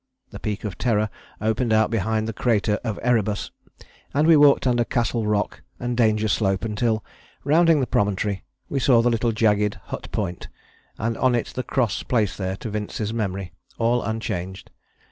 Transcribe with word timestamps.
The 0.31 0.39
peak 0.39 0.63
of 0.63 0.79
Terror 0.79 1.11
opened 1.39 1.71
out 1.71 1.91
behind 1.91 2.27
the 2.27 2.33
crater 2.33 2.79
of 2.83 2.97
Erebus, 3.03 3.51
and 4.15 4.25
we 4.25 4.35
walked 4.35 4.65
under 4.65 4.83
Castle 4.83 5.27
Rock 5.27 5.61
and 5.79 5.95
Danger 5.95 6.27
Slope 6.27 6.65
until, 6.65 7.05
rounding 7.43 7.79
the 7.81 7.85
promontory, 7.85 8.43
we 8.67 8.79
saw 8.79 9.03
the 9.03 9.11
little 9.11 9.31
jagged 9.31 9.75
Hut 9.75 10.11
Point, 10.11 10.47
and 10.97 11.15
on 11.17 11.35
it 11.35 11.49
the 11.53 11.61
cross 11.61 12.01
placed 12.01 12.39
there 12.39 12.55
to 12.55 12.71
Vince's 12.71 13.13
memory, 13.13 13.51
all 13.77 14.01
unchanged. 14.01 14.71